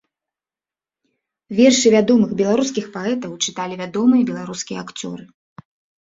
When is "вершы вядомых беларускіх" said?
1.57-2.85